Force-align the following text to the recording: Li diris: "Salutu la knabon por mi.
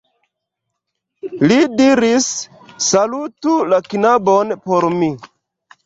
Li 1.51 1.59
diris: 1.81 2.31
"Salutu 2.89 3.57
la 3.75 3.83
knabon 3.93 4.59
por 4.69 4.93
mi. 5.01 5.17